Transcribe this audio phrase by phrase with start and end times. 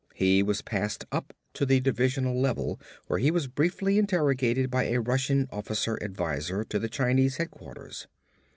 [0.15, 4.99] He was passed up to the divisional level where he was briefly interrogated by a
[4.99, 8.07] Russian officer advisor to the Chinese headquarters.